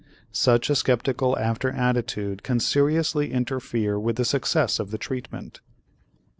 Such 0.31 0.71
a 0.71 0.75
skeptical 0.75 1.37
after 1.37 1.69
attitude 1.69 2.41
can 2.41 2.59
seriously 2.59 3.31
interfere 3.31 3.99
with 3.99 4.15
the 4.15 4.25
success 4.25 4.79
of 4.79 4.89
the 4.89 4.97
treatment. 4.97 5.61